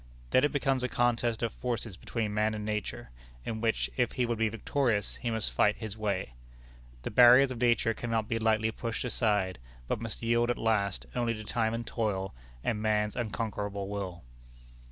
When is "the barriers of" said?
7.03-7.59